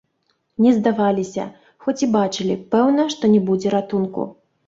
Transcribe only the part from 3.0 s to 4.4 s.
што не будзе ратунку.